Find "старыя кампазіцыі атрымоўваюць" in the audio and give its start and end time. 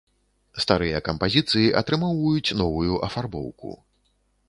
0.63-2.55